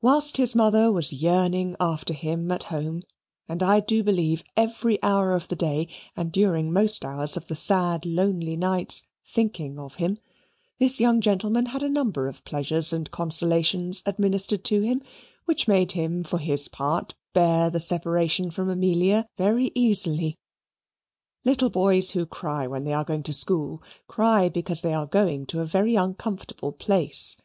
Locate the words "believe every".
4.02-4.98